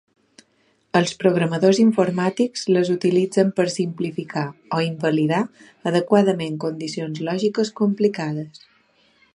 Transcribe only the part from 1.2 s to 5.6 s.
programadors informàtics les utilitzen per simplificar o invalidar